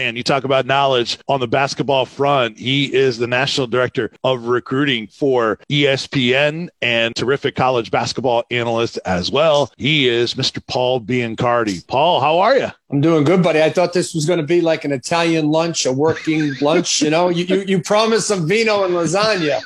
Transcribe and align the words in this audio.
And 0.00 0.16
you 0.16 0.22
talk 0.22 0.44
about 0.44 0.64
knowledge 0.64 1.18
on 1.28 1.40
the 1.40 1.46
basketball 1.46 2.06
front. 2.06 2.58
He 2.58 2.92
is 2.94 3.18
the 3.18 3.26
national 3.26 3.66
director 3.66 4.10
of 4.24 4.46
recruiting 4.46 5.08
for 5.08 5.58
ESPN 5.70 6.70
and 6.80 7.14
terrific 7.14 7.54
college 7.54 7.90
basketball 7.90 8.44
analyst 8.50 8.98
as 9.04 9.30
well. 9.30 9.70
He 9.76 10.08
is 10.08 10.34
Mr. 10.34 10.66
Paul 10.66 11.02
Biancardi. 11.02 11.86
Paul, 11.86 12.20
how 12.22 12.38
are 12.38 12.56
you? 12.56 12.70
I'm 12.90 13.00
doing 13.00 13.22
good, 13.22 13.40
buddy. 13.40 13.62
I 13.62 13.70
thought 13.70 13.92
this 13.92 14.14
was 14.14 14.26
going 14.26 14.40
to 14.40 14.46
be 14.46 14.60
like 14.60 14.84
an 14.84 14.90
Italian 14.90 15.48
lunch, 15.52 15.86
a 15.86 15.92
working 15.92 16.54
lunch. 16.60 17.00
You 17.00 17.10
know, 17.10 17.28
you, 17.28 17.44
you, 17.44 17.62
you 17.62 17.82
promised 17.82 18.26
some 18.26 18.48
vino 18.48 18.82
and 18.82 18.94
lasagna. 18.94 19.60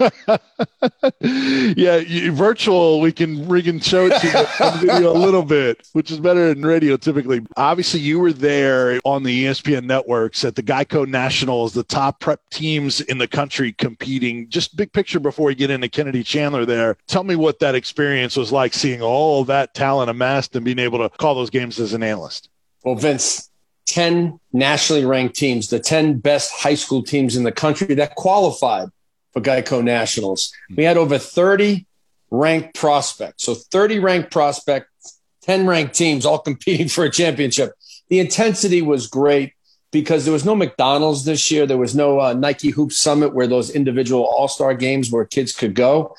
yeah, 1.75 1.97
you, 1.97 2.33
virtual, 2.33 3.01
we 3.01 3.13
can 3.13 3.49
rig 3.49 3.67
and 3.67 3.83
show 3.83 4.09
it 4.11 4.21
to 4.21 4.27
you 4.27 4.79
video 4.79 5.11
a 5.11 5.17
little 5.25 5.43
bit, 5.43 5.89
which 5.95 6.11
is 6.11 6.21
better 6.21 6.53
than 6.53 6.67
radio 6.67 6.99
typically. 6.99 7.41
Obviously, 7.57 8.01
you 8.01 8.21
were 8.21 8.33
there 8.33 9.01
on 9.07 9.23
the 9.23 9.47
ESPN 9.47 9.85
networks 9.85 10.45
at 10.45 10.55
the 10.55 10.63
Geico 10.63 11.07
Nationals, 11.07 11.73
the 11.73 11.83
top 11.83 12.21
prep 12.21 12.41
teams 12.51 13.01
in 13.01 13.17
the 13.17 13.29
country 13.29 13.73
competing. 13.73 14.51
Just 14.51 14.77
big 14.77 14.93
picture 14.93 15.19
before 15.19 15.47
we 15.47 15.55
get 15.55 15.71
into 15.71 15.89
Kennedy 15.89 16.25
Chandler 16.25 16.67
there. 16.67 16.99
Tell 17.07 17.25
me 17.25 17.37
what 17.37 17.59
that 17.61 17.75
experience 17.75 18.37
was 18.37 18.53
like 18.53 18.75
seeing 18.75 19.01
all 19.01 19.45
that 19.45 19.73
talent 19.73 20.11
amassed 20.11 20.55
and 20.57 20.65
being 20.65 20.79
able 20.79 20.99
to 20.99 21.09
call 21.17 21.35
those 21.35 21.51
games 21.51 21.81
as 21.81 21.95
an 21.95 22.03
analyst. 22.03 22.51
Well, 22.85 22.95
Vince, 22.95 23.51
10 23.87 24.39
nationally 24.53 25.05
ranked 25.05 25.37
teams, 25.37 25.69
the 25.69 25.81
10 25.81 26.19
best 26.19 26.53
high 26.53 26.75
school 26.75 27.03
teams 27.03 27.37
in 27.37 27.45
the 27.45 27.53
country 27.53 27.95
that 27.95 28.15
qualified 28.15 28.89
for 29.33 29.41
Geico 29.41 29.83
Nationals. 29.83 30.53
We 30.75 30.85
had 30.85 30.97
over 30.97 31.19
30 31.19 31.87
ranked 32.31 32.75
prospects. 32.75 33.45
So 33.45 33.55
30 33.55 33.99
ranked 33.99 34.31
prospects, 34.31 35.21
10 35.43 35.67
ranked 35.67 35.95
teams 35.95 36.25
all 36.25 36.39
competing 36.51 36.89
for 36.89 37.05
a 37.05 37.11
championship. 37.11 37.73
The 38.09 38.21
intensity 38.21 38.83
was 38.83 39.07
great 39.07 39.55
because 39.91 40.25
there 40.25 40.33
was 40.33 40.45
no 40.45 40.55
McDonald's 40.55 41.25
this 41.25 41.51
year. 41.51 41.67
There 41.67 41.79
was 41.79 41.95
no 41.95 42.21
uh, 42.21 42.35
Nike 42.35 42.71
Hoop 42.71 42.93
Summit 42.93 43.35
where 43.35 43.47
those 43.47 43.71
individual 43.71 44.25
all 44.25 44.49
star 44.49 44.75
games 44.75 45.11
where 45.11 45.25
kids 45.25 45.53
could 45.53 45.75
go. 45.75 46.17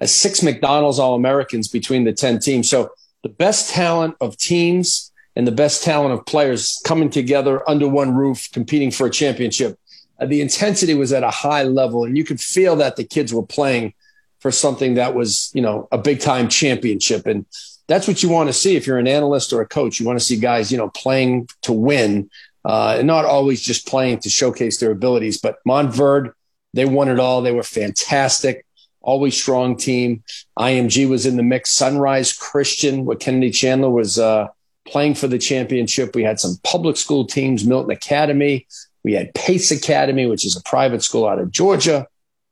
Uh, 0.00 0.06
six 0.06 0.42
McDonald's 0.42 0.98
All 0.98 1.14
Americans 1.14 1.68
between 1.68 2.04
the 2.04 2.12
10 2.12 2.38
teams. 2.38 2.68
So 2.68 2.92
the 3.22 3.28
best 3.28 3.70
talent 3.70 4.16
of 4.20 4.38
teams 4.38 5.09
and 5.36 5.46
the 5.46 5.52
best 5.52 5.82
talent 5.82 6.12
of 6.12 6.26
players 6.26 6.80
coming 6.84 7.10
together 7.10 7.68
under 7.68 7.88
one 7.88 8.14
roof, 8.14 8.50
competing 8.52 8.90
for 8.90 9.06
a 9.06 9.10
championship. 9.10 9.78
Uh, 10.18 10.26
the 10.26 10.40
intensity 10.40 10.94
was 10.94 11.12
at 11.12 11.22
a 11.22 11.30
high 11.30 11.62
level, 11.62 12.04
and 12.04 12.16
you 12.16 12.24
could 12.24 12.40
feel 12.40 12.76
that 12.76 12.96
the 12.96 13.04
kids 13.04 13.32
were 13.32 13.46
playing 13.46 13.94
for 14.40 14.50
something 14.50 14.94
that 14.94 15.14
was, 15.14 15.50
you 15.54 15.62
know, 15.62 15.88
a 15.92 15.98
big 15.98 16.20
time 16.20 16.48
championship. 16.48 17.26
And 17.26 17.46
that's 17.86 18.08
what 18.08 18.22
you 18.22 18.28
want 18.28 18.48
to 18.48 18.52
see 18.52 18.76
if 18.76 18.86
you're 18.86 18.98
an 18.98 19.06
analyst 19.06 19.52
or 19.52 19.60
a 19.60 19.66
coach. 19.66 20.00
You 20.00 20.06
want 20.06 20.18
to 20.18 20.24
see 20.24 20.36
guys, 20.36 20.72
you 20.72 20.78
know, 20.78 20.90
playing 20.90 21.48
to 21.62 21.72
win, 21.72 22.30
uh, 22.64 22.96
and 22.98 23.06
not 23.06 23.24
always 23.24 23.62
just 23.62 23.86
playing 23.86 24.18
to 24.20 24.28
showcase 24.28 24.78
their 24.78 24.90
abilities. 24.90 25.40
But 25.40 25.56
Montverde, 25.66 26.32
they 26.74 26.84
won 26.84 27.08
it 27.08 27.18
all. 27.18 27.42
They 27.42 27.52
were 27.52 27.62
fantastic 27.62 28.64
always 29.02 29.40
strong 29.40 29.76
team. 29.76 30.22
IMG 30.58 31.08
was 31.08 31.26
in 31.26 31.36
the 31.36 31.42
mix. 31.42 31.70
Sunrise 31.70 32.32
Christian, 32.32 33.04
what 33.04 33.20
Kennedy 33.20 33.50
Chandler 33.50 33.90
was 33.90 34.18
uh, 34.18 34.48
playing 34.86 35.14
for 35.14 35.28
the 35.28 35.38
championship. 35.38 36.14
We 36.14 36.24
had 36.24 36.40
some 36.40 36.56
public 36.64 36.96
school 36.96 37.26
teams, 37.26 37.64
Milton 37.64 37.90
Academy. 37.90 38.66
We 39.04 39.12
had 39.14 39.34
Pace 39.34 39.70
Academy, 39.70 40.26
which 40.26 40.44
is 40.44 40.56
a 40.56 40.62
private 40.62 41.02
school 41.02 41.26
out 41.26 41.38
of 41.38 41.50
Georgia. 41.50 42.06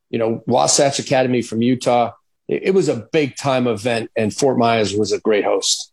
You 0.09 0.19
know, 0.19 0.43
Wasatch 0.47 0.99
Academy 0.99 1.41
from 1.41 1.61
Utah. 1.61 2.11
It, 2.47 2.63
it 2.63 2.71
was 2.71 2.89
a 2.89 3.07
big 3.11 3.35
time 3.35 3.67
event, 3.67 4.11
and 4.15 4.33
Fort 4.33 4.57
Myers 4.57 4.95
was 4.95 5.11
a 5.11 5.19
great 5.19 5.45
host. 5.45 5.88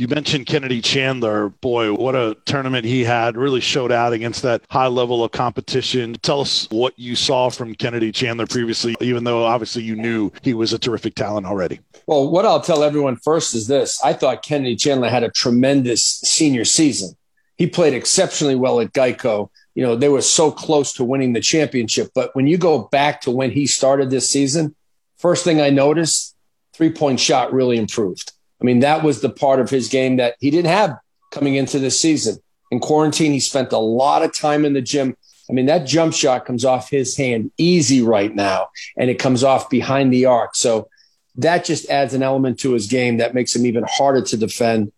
You 0.00 0.08
mentioned 0.08 0.46
Kennedy 0.46 0.80
Chandler. 0.80 1.50
Boy, 1.50 1.92
what 1.92 2.16
a 2.16 2.34
tournament 2.46 2.86
he 2.86 3.04
had. 3.04 3.36
Really 3.36 3.60
showed 3.60 3.92
out 3.92 4.14
against 4.14 4.40
that 4.44 4.62
high 4.70 4.86
level 4.86 5.22
of 5.22 5.30
competition. 5.30 6.14
Tell 6.22 6.40
us 6.40 6.66
what 6.70 6.98
you 6.98 7.14
saw 7.14 7.50
from 7.50 7.74
Kennedy 7.74 8.10
Chandler 8.10 8.46
previously, 8.46 8.96
even 9.02 9.24
though 9.24 9.44
obviously 9.44 9.82
you 9.82 9.96
knew 9.96 10.32
he 10.40 10.54
was 10.54 10.72
a 10.72 10.78
terrific 10.78 11.16
talent 11.16 11.46
already. 11.46 11.80
Well, 12.06 12.30
what 12.30 12.46
I'll 12.46 12.62
tell 12.62 12.82
everyone 12.82 13.16
first 13.16 13.54
is 13.54 13.66
this 13.66 14.02
I 14.02 14.14
thought 14.14 14.42
Kennedy 14.42 14.74
Chandler 14.74 15.10
had 15.10 15.22
a 15.22 15.30
tremendous 15.30 16.02
senior 16.02 16.64
season. 16.64 17.14
He 17.58 17.66
played 17.66 17.92
exceptionally 17.92 18.54
well 18.54 18.80
at 18.80 18.94
Geico. 18.94 19.50
You 19.74 19.82
know, 19.82 19.96
they 19.96 20.08
were 20.08 20.22
so 20.22 20.50
close 20.50 20.94
to 20.94 21.04
winning 21.04 21.34
the 21.34 21.42
championship. 21.42 22.12
But 22.14 22.34
when 22.34 22.46
you 22.46 22.56
go 22.56 22.84
back 22.84 23.20
to 23.20 23.30
when 23.30 23.50
he 23.50 23.66
started 23.66 24.08
this 24.08 24.30
season, 24.30 24.74
first 25.18 25.44
thing 25.44 25.60
I 25.60 25.68
noticed, 25.68 26.34
three 26.72 26.90
point 26.90 27.20
shot 27.20 27.52
really 27.52 27.76
improved. 27.76 28.32
I 28.60 28.64
mean, 28.64 28.80
that 28.80 29.02
was 29.02 29.20
the 29.20 29.30
part 29.30 29.60
of 29.60 29.70
his 29.70 29.88
game 29.88 30.16
that 30.16 30.36
he 30.40 30.50
didn't 30.50 30.70
have 30.70 30.98
coming 31.30 31.54
into 31.54 31.78
this 31.78 31.98
season. 31.98 32.36
In 32.70 32.80
quarantine, 32.80 33.32
he 33.32 33.40
spent 33.40 33.72
a 33.72 33.78
lot 33.78 34.22
of 34.22 34.36
time 34.36 34.64
in 34.64 34.74
the 34.74 34.82
gym. 34.82 35.16
I 35.48 35.52
mean, 35.52 35.66
that 35.66 35.86
jump 35.86 36.14
shot 36.14 36.44
comes 36.44 36.64
off 36.64 36.90
his 36.90 37.16
hand 37.16 37.50
easy 37.58 38.02
right 38.02 38.34
now, 38.34 38.68
and 38.96 39.10
it 39.10 39.18
comes 39.18 39.42
off 39.42 39.68
behind 39.68 40.12
the 40.12 40.26
arc. 40.26 40.54
So 40.54 40.88
that 41.36 41.64
just 41.64 41.88
adds 41.90 42.14
an 42.14 42.22
element 42.22 42.60
to 42.60 42.72
his 42.72 42.86
game 42.86 43.16
that 43.16 43.34
makes 43.34 43.54
him 43.56 43.66
even 43.66 43.84
harder 43.88 44.22
to 44.22 44.36
defend. 44.36 44.92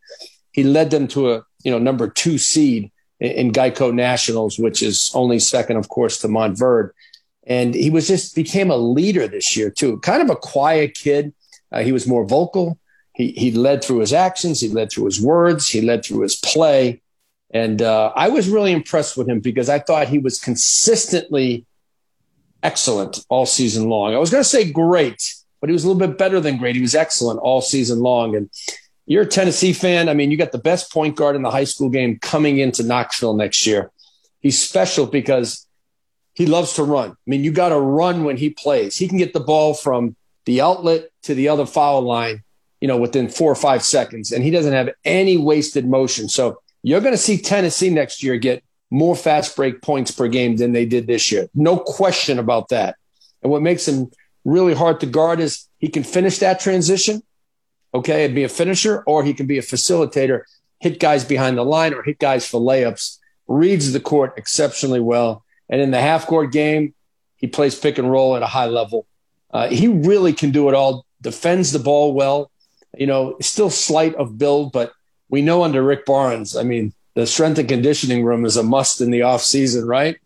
He 0.51 0.65
led 0.65 0.91
them 0.91 1.09
to 1.09 1.33
a 1.33 1.43
you 1.65 1.71
know 1.71 1.79
number 1.79 2.09
two 2.09 2.37
seed 2.37 2.91
in 3.21 3.53
Geico 3.53 3.95
Nationals, 3.95 4.59
which 4.59 4.83
is 4.83 5.11
only 5.15 5.39
second, 5.39 5.77
of 5.77 5.89
course, 5.89 6.19
to 6.19 6.29
Montverde. 6.29 6.91
And 7.47 7.75
he 7.75 7.91
was 7.91 8.09
just 8.09 8.35
became 8.35 8.71
a 8.71 8.77
leader 8.77 9.27
this 9.29 9.57
year 9.57 9.71
too. 9.71 9.99
Kind 10.01 10.23
of 10.23 10.31
a 10.31 10.37
quiet 10.37 10.95
kid. 10.95 11.33
Uh, 11.71 11.81
he 11.81 11.93
was 11.93 12.07
more 12.07 12.27
vocal. 12.27 12.79
He, 13.15 13.33
he 13.33 13.53
led 13.53 13.85
through 13.85 13.99
his 13.99 14.13
actions, 14.13 14.61
he 14.61 14.69
led 14.69 14.91
through 14.91 15.05
his 15.07 15.21
words, 15.21 15.69
he 15.69 15.81
led 15.83 16.05
through 16.05 16.23
his 16.23 16.37
play. 16.37 17.03
And 17.51 17.83
uh, 17.83 18.13
I 18.17 18.29
was 18.29 18.49
really 18.49 18.73
impressed 18.73 19.17
with 19.17 19.29
him 19.29 19.41
because 19.41 19.69
I 19.69 19.79
thought 19.79 20.09
he 20.09 20.19
was 20.19 20.41
consistently 20.41 21.67
excellent 22.63 23.25
all 23.29 23.45
season 23.45 23.89
long. 23.89 24.15
I 24.15 24.19
was 24.19 24.31
going 24.31 24.43
to 24.43 24.49
say 24.49 24.71
great, 24.71 25.35
but 25.61 25.69
he 25.69 25.75
was 25.75 25.85
a 25.85 25.89
little 25.89 26.09
bit 26.09 26.17
better 26.17 26.41
than 26.41 26.57
great. 26.57 26.77
He 26.77 26.81
was 26.81 26.95
excellent 26.95 27.41
all 27.41 27.61
season 27.61 28.01
long. 28.01 28.35
And 28.35 28.49
you're 29.05 29.25
a 29.25 29.27
Tennessee 29.27 29.75
fan. 29.75 30.09
I 30.09 30.15
mean, 30.15 30.31
you 30.31 30.39
got 30.39 30.53
the 30.53 30.59
best 30.59 30.91
point 30.91 31.15
guard 31.15 31.37
in 31.37 31.43
the 31.43 31.51
high 31.51 31.65
school 31.65 31.91
game 31.91 32.19
coming 32.19 32.59
into 32.59 32.83
Knoxville 32.83 33.35
next 33.35 33.67
year. 33.67 33.91
He's 34.41 34.59
special 34.59 35.05
because 35.07 35.67
he 36.33 36.47
loves 36.47 36.73
to 36.75 36.85
run. 36.85 37.11
I 37.11 37.15
mean, 37.27 37.45
you 37.45 37.53
got 37.53 37.69
to 37.69 37.79
run 37.79 38.25
when 38.25 38.39
he 38.39 38.49
plays. 38.49 38.97
He 38.97 39.09
can 39.09 39.19
get 39.19 39.35
the 39.35 39.41
ball 39.41 39.75
from 39.75 40.17
the 40.47 40.63
outlet 40.63 41.11
to 41.25 41.35
the 41.35 41.49
other 41.49 41.67
foul 41.67 42.01
line 42.01 42.43
you 42.83 42.89
know, 42.89 42.97
within 42.97 43.29
four 43.29 43.51
or 43.51 43.55
five 43.55 43.85
seconds. 43.85 44.33
And 44.33 44.43
he 44.43 44.51
doesn't 44.51 44.73
have 44.73 44.91
any 45.05 45.37
wasted 45.37 45.87
motion. 45.87 46.29
So 46.29 46.61
you're 46.83 47.01
going 47.01 47.15
to 47.15 47.17
see 47.19 47.39
Tennessee 47.39 47.91
next 47.91 48.25
year 48.25 48.37
get 48.39 48.65
more 48.91 49.15
fast 49.15 49.55
break 49.55 49.83
points 49.83 50.11
per 50.11 50.27
game 50.27 50.57
than 50.57 50.73
they 50.73 50.85
did 50.85 51.07
this 51.07 51.31
year. 51.31 51.49
No 51.55 51.79
question 51.79 52.41
about 52.41 52.71
that. 52.71 52.97
And 53.41 53.53
what 53.53 53.63
makes 53.63 53.87
him 53.87 54.11
really 54.45 54.75
hard 54.75 54.99
to 54.99 55.07
guard 55.07 55.39
is 55.39 55.69
he 55.79 55.87
can 55.87 56.03
finish 56.03 56.39
that 56.41 56.59
transition. 56.59 57.23
Okay. 57.95 58.25
And 58.25 58.35
be 58.35 58.43
a 58.43 58.49
finisher, 58.49 59.05
or 59.07 59.23
he 59.23 59.33
can 59.33 59.47
be 59.47 59.59
a 59.59 59.63
facilitator, 59.63 60.43
hit 60.81 60.99
guys 60.99 61.25
behind 61.25 61.59
the 61.59 61.65
line 61.65 61.95
or 61.95 62.03
hit 62.03 62.19
guys 62.19 62.49
for 62.49 62.61
layups, 62.61 63.19
reads 63.47 63.93
the 63.93 64.01
court 64.01 64.35
exceptionally 64.37 64.99
well. 64.99 65.45
And 65.69 65.81
in 65.81 65.93
the 65.93 66.01
half 66.01 66.27
court 66.27 66.51
game, 66.51 66.95
he 67.37 67.47
plays 67.47 67.79
pick 67.79 67.99
and 67.99 68.11
roll 68.11 68.35
at 68.35 68.43
a 68.43 68.47
high 68.47 68.67
level. 68.67 69.07
Uh, 69.53 69.69
he 69.69 69.87
really 69.87 70.33
can 70.33 70.51
do 70.51 70.69
it 70.69 70.75
all, 70.75 71.07
defends 71.21 71.71
the 71.71 71.79
ball 71.79 72.13
well, 72.13 72.51
you 72.97 73.07
know, 73.07 73.37
still 73.41 73.71
slight 73.71 74.15
of 74.17 74.39
build, 74.39 74.73
but 74.73 74.93
we 75.29 75.43
know 75.43 75.65
under 75.65 75.83
Rick 75.83 76.05
Barnes, 76.05 76.57
I 76.57 76.63
mean, 76.63 76.93
the 77.15 77.27
strength 77.27 77.59
and 77.59 77.69
conditioning 77.69 78.25
room 78.25 78.45
is 78.45 78.57
a 78.57 78.63
must 78.63 79.01
in 79.01 79.11
the 79.11 79.23
off 79.23 79.43
season, 79.43 79.87
right? 79.87 80.17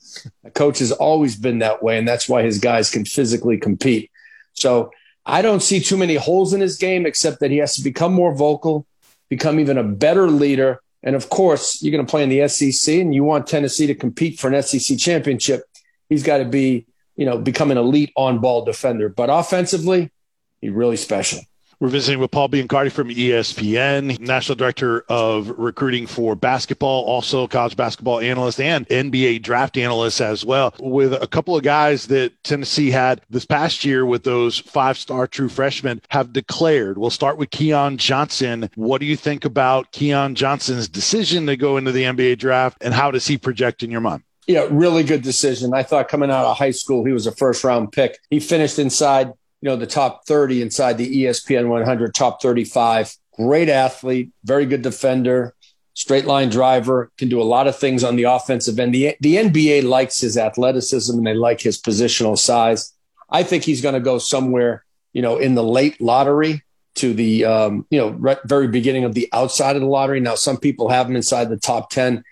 The 0.44 0.50
coach 0.50 0.78
has 0.78 0.92
always 0.92 1.36
been 1.36 1.58
that 1.58 1.82
way, 1.82 1.98
and 1.98 2.06
that's 2.06 2.28
why 2.28 2.42
his 2.42 2.58
guys 2.58 2.90
can 2.90 3.04
physically 3.04 3.58
compete. 3.58 4.10
So 4.52 4.90
I 5.24 5.42
don't 5.42 5.62
see 5.62 5.80
too 5.80 5.96
many 5.96 6.14
holes 6.14 6.52
in 6.54 6.60
his 6.60 6.76
game, 6.76 7.04
except 7.04 7.40
that 7.40 7.50
he 7.50 7.56
has 7.58 7.74
to 7.76 7.82
become 7.82 8.12
more 8.12 8.34
vocal, 8.34 8.86
become 9.28 9.58
even 9.58 9.78
a 9.78 9.82
better 9.82 10.30
leader. 10.30 10.80
And 11.02 11.16
of 11.16 11.28
course, 11.28 11.82
you're 11.82 11.92
going 11.92 12.06
to 12.06 12.10
play 12.10 12.22
in 12.22 12.28
the 12.28 12.48
SEC, 12.48 12.94
and 12.94 13.14
you 13.14 13.24
want 13.24 13.46
Tennessee 13.46 13.88
to 13.88 13.94
compete 13.94 14.38
for 14.38 14.52
an 14.52 14.62
SEC 14.62 14.98
championship. 14.98 15.64
He's 16.08 16.22
got 16.22 16.38
to 16.38 16.44
be, 16.44 16.86
you 17.16 17.26
know, 17.26 17.38
become 17.38 17.72
an 17.72 17.78
elite 17.78 18.12
on 18.16 18.38
ball 18.38 18.64
defender. 18.64 19.08
But 19.08 19.28
offensively, 19.28 20.12
he's 20.60 20.70
really 20.70 20.96
special. 20.96 21.40
We're 21.78 21.88
visiting 21.88 22.20
with 22.20 22.30
Paul 22.30 22.48
Biancardi 22.48 22.90
from 22.90 23.10
ESPN, 23.10 24.18
National 24.18 24.56
Director 24.56 25.04
of 25.10 25.50
Recruiting 25.58 26.06
for 26.06 26.34
Basketball, 26.34 27.04
also 27.04 27.46
college 27.46 27.76
basketball 27.76 28.18
analyst 28.18 28.58
and 28.62 28.88
NBA 28.88 29.42
draft 29.42 29.76
analyst 29.76 30.22
as 30.22 30.42
well, 30.42 30.74
with 30.80 31.12
a 31.12 31.26
couple 31.26 31.54
of 31.54 31.62
guys 31.62 32.06
that 32.06 32.32
Tennessee 32.44 32.90
had 32.90 33.20
this 33.28 33.44
past 33.44 33.84
year 33.84 34.06
with 34.06 34.24
those 34.24 34.58
five 34.58 34.96
star 34.96 35.26
true 35.26 35.50
freshmen 35.50 36.00
have 36.08 36.32
declared. 36.32 36.96
We'll 36.96 37.10
start 37.10 37.36
with 37.36 37.50
Keon 37.50 37.98
Johnson. 37.98 38.70
What 38.74 39.02
do 39.02 39.06
you 39.06 39.16
think 39.16 39.44
about 39.44 39.92
Keon 39.92 40.34
Johnson's 40.34 40.88
decision 40.88 41.44
to 41.44 41.58
go 41.58 41.76
into 41.76 41.92
the 41.92 42.04
NBA 42.04 42.38
draft, 42.38 42.78
and 42.80 42.94
how 42.94 43.10
does 43.10 43.26
he 43.26 43.36
project 43.36 43.82
in 43.82 43.90
your 43.90 44.00
mind? 44.00 44.22
Yeah, 44.46 44.66
really 44.70 45.02
good 45.02 45.20
decision. 45.20 45.74
I 45.74 45.82
thought 45.82 46.08
coming 46.08 46.30
out 46.30 46.46
of 46.46 46.56
high 46.56 46.70
school, 46.70 47.04
he 47.04 47.12
was 47.12 47.26
a 47.26 47.32
first 47.32 47.64
round 47.64 47.92
pick. 47.92 48.18
He 48.30 48.40
finished 48.40 48.78
inside 48.78 49.32
you 49.60 49.68
know, 49.68 49.76
the 49.76 49.86
top 49.86 50.26
30 50.26 50.62
inside 50.62 50.98
the 50.98 51.24
ESPN 51.24 51.68
100, 51.68 52.14
top 52.14 52.42
35. 52.42 53.14
Great 53.36 53.68
athlete, 53.68 54.30
very 54.44 54.66
good 54.66 54.82
defender, 54.82 55.54
straight 55.94 56.24
line 56.24 56.48
driver, 56.48 57.10
can 57.18 57.28
do 57.28 57.40
a 57.40 57.44
lot 57.44 57.66
of 57.66 57.76
things 57.76 58.04
on 58.04 58.16
the 58.16 58.24
offensive 58.24 58.78
end. 58.78 58.94
The, 58.94 59.16
the 59.20 59.36
NBA 59.36 59.84
likes 59.84 60.20
his 60.20 60.36
athleticism 60.36 61.16
and 61.16 61.26
they 61.26 61.34
like 61.34 61.60
his 61.60 61.80
positional 61.80 62.38
size. 62.38 62.92
I 63.30 63.42
think 63.42 63.64
he's 63.64 63.82
going 63.82 63.94
to 63.94 64.00
go 64.00 64.18
somewhere, 64.18 64.84
you 65.12 65.22
know, 65.22 65.38
in 65.38 65.54
the 65.54 65.64
late 65.64 66.00
lottery 66.00 66.62
to 66.96 67.12
the, 67.12 67.44
um, 67.44 67.86
you 67.90 67.98
know, 67.98 68.10
re- 68.10 68.38
very 68.44 68.68
beginning 68.68 69.04
of 69.04 69.14
the 69.14 69.28
outside 69.32 69.76
of 69.76 69.82
the 69.82 69.88
lottery. 69.88 70.20
Now, 70.20 70.34
some 70.34 70.56
people 70.56 70.88
have 70.88 71.08
him 71.08 71.16
inside 71.16 71.48
the 71.50 71.58
top 71.58 71.90
10. 71.90 72.24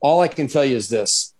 All 0.00 0.20
I 0.20 0.28
can 0.28 0.46
tell 0.46 0.64
you 0.64 0.76
is 0.76 0.88
this 0.88 1.34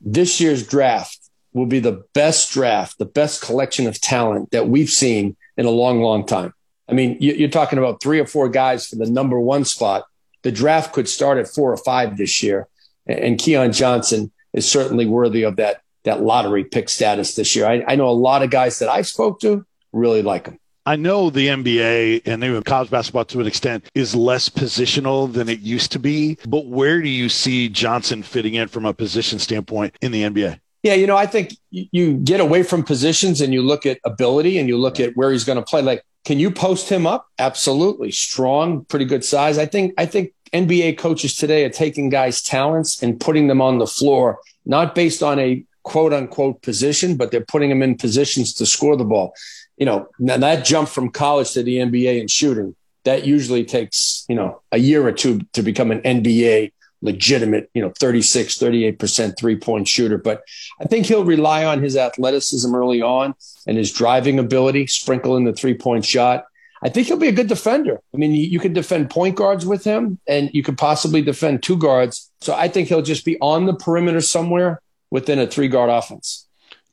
this 0.00 0.40
year's 0.40 0.66
draft 0.66 1.25
will 1.56 1.66
be 1.66 1.80
the 1.80 2.04
best 2.12 2.52
draft, 2.52 2.98
the 2.98 3.06
best 3.06 3.40
collection 3.40 3.86
of 3.86 3.98
talent 3.98 4.50
that 4.50 4.68
we've 4.68 4.90
seen 4.90 5.34
in 5.56 5.64
a 5.64 5.70
long, 5.70 6.02
long 6.02 6.26
time. 6.26 6.52
I 6.86 6.92
mean, 6.92 7.16
you're 7.18 7.48
talking 7.48 7.78
about 7.78 8.02
three 8.02 8.20
or 8.20 8.26
four 8.26 8.48
guys 8.50 8.86
for 8.86 8.96
the 8.96 9.10
number 9.10 9.40
one 9.40 9.64
spot. 9.64 10.04
The 10.42 10.52
draft 10.52 10.92
could 10.92 11.08
start 11.08 11.38
at 11.38 11.48
four 11.48 11.72
or 11.72 11.78
five 11.78 12.18
this 12.18 12.42
year, 12.42 12.68
and 13.06 13.38
Keon 13.38 13.72
Johnson 13.72 14.30
is 14.52 14.70
certainly 14.70 15.06
worthy 15.06 15.42
of 15.42 15.56
that 15.56 15.80
that 16.04 16.22
lottery 16.22 16.62
pick 16.62 16.88
status 16.88 17.34
this 17.34 17.56
year. 17.56 17.66
I, 17.66 17.84
I 17.88 17.96
know 17.96 18.08
a 18.08 18.10
lot 18.10 18.42
of 18.42 18.50
guys 18.50 18.78
that 18.78 18.88
I 18.88 19.02
spoke 19.02 19.40
to 19.40 19.66
really 19.92 20.22
like 20.22 20.46
him. 20.46 20.60
I 20.84 20.94
know 20.94 21.30
the 21.30 21.48
NBA 21.48 22.22
and 22.26 22.44
even 22.44 22.62
college 22.62 22.90
basketball 22.90 23.24
to 23.24 23.40
an 23.40 23.48
extent 23.48 23.90
is 23.92 24.14
less 24.14 24.48
positional 24.48 25.32
than 25.32 25.48
it 25.48 25.58
used 25.58 25.90
to 25.92 25.98
be, 25.98 26.38
but 26.46 26.66
where 26.66 27.02
do 27.02 27.08
you 27.08 27.28
see 27.28 27.68
Johnson 27.68 28.22
fitting 28.22 28.54
in 28.54 28.68
from 28.68 28.84
a 28.84 28.94
position 28.94 29.40
standpoint 29.40 29.96
in 30.00 30.12
the 30.12 30.22
NBA? 30.22 30.60
Yeah, 30.86 30.94
you 30.94 31.08
know, 31.08 31.16
I 31.16 31.26
think 31.26 31.56
you 31.72 32.16
get 32.18 32.38
away 32.38 32.62
from 32.62 32.84
positions 32.84 33.40
and 33.40 33.52
you 33.52 33.60
look 33.60 33.86
at 33.86 33.98
ability 34.04 34.56
and 34.56 34.68
you 34.68 34.78
look 34.78 35.00
at 35.00 35.16
where 35.16 35.32
he's 35.32 35.42
going 35.42 35.58
to 35.58 35.64
play. 35.64 35.82
Like, 35.82 36.04
can 36.24 36.38
you 36.38 36.48
post 36.48 36.88
him 36.88 37.08
up? 37.08 37.26
Absolutely. 37.40 38.12
Strong, 38.12 38.84
pretty 38.84 39.04
good 39.04 39.24
size. 39.24 39.58
I 39.58 39.66
think 39.66 39.94
I 39.98 40.06
think 40.06 40.32
NBA 40.52 40.96
coaches 40.96 41.34
today 41.34 41.64
are 41.64 41.70
taking 41.70 42.08
guys' 42.08 42.40
talents 42.40 43.02
and 43.02 43.18
putting 43.18 43.48
them 43.48 43.60
on 43.60 43.78
the 43.78 43.86
floor, 43.88 44.38
not 44.64 44.94
based 44.94 45.24
on 45.24 45.40
a 45.40 45.64
quote 45.82 46.12
unquote 46.12 46.62
position, 46.62 47.16
but 47.16 47.32
they're 47.32 47.40
putting 47.40 47.68
them 47.68 47.82
in 47.82 47.96
positions 47.96 48.54
to 48.54 48.64
score 48.64 48.96
the 48.96 49.04
ball. 49.04 49.34
You 49.78 49.86
know, 49.86 50.06
now 50.20 50.36
that 50.36 50.64
jump 50.64 50.88
from 50.88 51.10
college 51.10 51.50
to 51.54 51.64
the 51.64 51.78
NBA 51.78 52.20
and 52.20 52.30
shooting, 52.30 52.76
that 53.02 53.26
usually 53.26 53.64
takes, 53.64 54.24
you 54.28 54.36
know, 54.36 54.62
a 54.70 54.78
year 54.78 55.04
or 55.04 55.10
two 55.10 55.40
to 55.54 55.62
become 55.62 55.90
an 55.90 56.00
NBA 56.02 56.70
legitimate, 57.06 57.70
you 57.72 57.80
know, 57.80 57.92
36, 57.98 58.58
38% 58.58 59.38
three 59.38 59.56
point 59.56 59.88
shooter. 59.88 60.18
But 60.18 60.42
I 60.80 60.84
think 60.84 61.06
he'll 61.06 61.24
rely 61.24 61.64
on 61.64 61.82
his 61.82 61.96
athleticism 61.96 62.74
early 62.74 63.00
on 63.00 63.34
and 63.66 63.78
his 63.78 63.92
driving 63.92 64.38
ability, 64.38 64.88
sprinkle 64.88 65.36
in 65.36 65.44
the 65.44 65.54
three 65.54 65.74
point 65.74 66.04
shot. 66.04 66.44
I 66.82 66.90
think 66.90 67.06
he'll 67.06 67.16
be 67.16 67.28
a 67.28 67.32
good 67.32 67.48
defender. 67.48 68.00
I 68.12 68.16
mean, 68.18 68.32
you, 68.32 68.44
you 68.44 68.60
can 68.60 68.74
defend 68.74 69.08
point 69.08 69.36
guards 69.36 69.64
with 69.64 69.82
him 69.84 70.18
and 70.28 70.50
you 70.52 70.62
could 70.62 70.76
possibly 70.76 71.22
defend 71.22 71.62
two 71.62 71.78
guards. 71.78 72.30
So 72.42 72.54
I 72.54 72.68
think 72.68 72.88
he'll 72.88 73.02
just 73.02 73.24
be 73.24 73.38
on 73.40 73.64
the 73.64 73.74
perimeter 73.74 74.20
somewhere 74.20 74.82
within 75.10 75.38
a 75.38 75.46
three 75.46 75.68
guard 75.68 75.88
offense. 75.88 76.45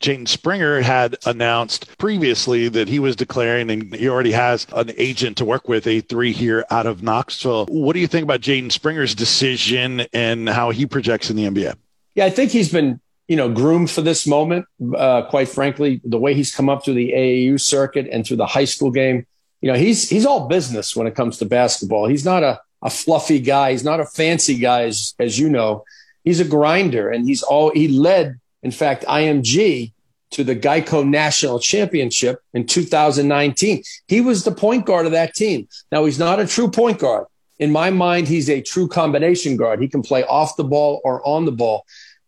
Jaden 0.04 0.28
Springer 0.28 0.82
had 0.82 1.16
announced 1.26 1.98
previously 1.98 2.68
that 2.68 2.90
he 2.90 3.00
was 3.00 3.16
declaring, 3.16 3.72
and 3.72 3.96
he 3.96 4.10
already 4.10 4.34
has 4.34 4.68
an 4.74 4.92
agent 4.98 5.38
to 5.38 5.46
work 5.46 5.70
with, 5.70 5.88
a 5.88 6.02
three 6.02 6.34
here 6.34 6.66
out 6.70 6.86
of 6.86 7.02
Knoxville. 7.02 7.68
What 7.68 7.94
do 7.94 8.00
you 8.00 8.08
think 8.08 8.24
about 8.24 8.42
Jaden 8.42 8.70
Springer's 8.70 9.16
decision 9.16 10.02
and 10.12 10.50
how 10.50 10.72
he 10.72 10.86
projects 10.86 11.30
in 11.30 11.38
the 11.38 11.46
NBA? 11.46 11.76
Yeah, 12.16 12.26
I 12.26 12.32
think 12.32 12.52
he's 12.52 12.70
been 12.70 13.00
you 13.30 13.38
know 13.38 13.50
groomed 13.50 13.90
for 13.90 14.02
this 14.02 14.28
moment. 14.28 14.66
Uh, 14.94 15.22
quite 15.22 15.48
frankly, 15.48 16.02
the 16.04 16.20
way 16.20 16.34
he's 16.34 16.54
come 16.54 16.68
up 16.68 16.84
through 16.84 16.96
the 16.96 17.14
AAU 17.14 17.62
circuit 17.62 18.10
and 18.12 18.28
through 18.28 18.38
the 18.38 18.46
high 18.46 18.66
school 18.66 18.92
game, 18.92 19.26
you 19.62 19.72
know, 19.72 19.78
he's 19.78 20.10
he's 20.10 20.26
all 20.26 20.50
business 20.50 20.98
when 20.98 21.08
it 21.08 21.16
comes 21.16 21.38
to 21.38 21.46
basketball. 21.46 22.08
He's 22.08 22.26
not 22.26 22.44
a 22.44 22.60
a 22.82 22.90
fluffy 22.90 23.40
guy. 23.40 23.72
He's 23.72 23.86
not 23.86 24.02
a 24.02 24.06
fancy 24.06 24.58
guy, 24.58 24.84
as, 24.84 25.16
as 25.18 25.40
you 25.40 25.50
know. 25.50 25.86
He's 26.26 26.42
a 26.42 26.46
grinder, 26.46 27.10
and 27.10 27.26
he's 27.26 27.42
all 27.42 27.72
he 27.72 27.88
led 27.88 28.42
in 28.64 28.72
fact, 28.72 29.04
IMG 29.06 29.93
to 30.34 30.44
the 30.44 30.56
Geico 30.56 31.08
National 31.08 31.60
Championship 31.60 32.42
in 32.54 32.66
2019. 32.66 33.84
He 34.08 34.22
was 34.22 34.44
the 34.44 34.52
point 34.52 34.86
guard 34.86 35.06
of 35.06 35.12
that 35.14 35.36
team. 35.36 35.68
Now, 35.92 36.06
he's 36.06 36.20
not 36.20 36.40
a 36.40 36.48
true 36.48 36.70
point 36.70 37.00
guard. 37.00 37.28
In 37.60 37.72
my 37.72 37.92
mind, 37.92 38.28
he's 38.28 38.50
a 38.50 38.62
true 38.62 38.88
combination 38.88 39.56
guard. 39.56 39.80
He 39.80 39.88
can 39.88 40.02
play 40.02 40.24
off 40.24 40.56
the 40.56 40.64
ball 40.64 41.02
or 41.04 41.26
on 41.26 41.46
the 41.46 41.52
ball. 41.52 41.86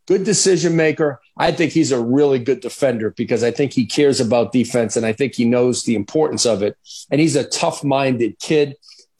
Good 0.07 0.23
decision 0.23 0.75
maker. 0.75 1.19
I 1.35 1.51
think 1.51 1.71
he's 1.71 1.91
a 1.91 1.99
really 1.99 2.37
good 2.37 2.59
defender 2.59 3.09
because 3.09 3.43
I 3.43 3.49
think 3.49 3.73
he 3.73 3.87
cares 3.87 4.19
about 4.19 4.51
defense 4.51 4.95
and 4.95 5.05
I 5.05 5.13
think 5.13 5.33
he 5.33 5.45
knows 5.45 5.83
the 5.83 5.95
importance 5.95 6.45
of 6.45 6.61
it. 6.61 6.77
And 7.09 7.19
he's 7.19 7.35
a 7.35 7.43
tough 7.43 7.83
minded 7.83 8.39
kid. 8.39 8.75